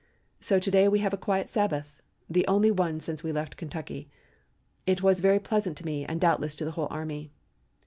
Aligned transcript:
So 0.39 0.57
to 0.57 0.71
day 0.71 0.87
we 0.87 0.97
have 0.97 1.13
a 1.13 1.15
quiet 1.15 1.47
Sabbath, 1.47 2.01
the 2.27 2.47
only 2.47 2.71
one 2.71 2.99
since 3.01 3.23
we 3.23 3.31
left 3.31 3.55
Kentucky. 3.55 4.09
It 4.87 5.03
is 5.05 5.19
very 5.19 5.37
pleasant 5.39 5.77
to 5.77 5.85
me 5.85 6.05
and 6.07 6.19
doubtless 6.19 6.53
is 6.53 6.55
to 6.55 6.65
the 6.65 6.71
whole 6.71 6.87
army." 6.89 7.29